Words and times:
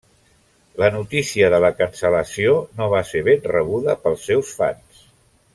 La 0.83 0.87
notícia 0.95 1.49
de 1.55 1.59
la 1.65 1.69
cancel·lació 1.83 2.57
no 2.81 2.89
va 2.97 3.05
ser 3.13 3.23
ben 3.31 3.47
rebuda 3.55 3.99
pels 4.07 4.29
seus 4.31 4.59
fans. 4.63 5.09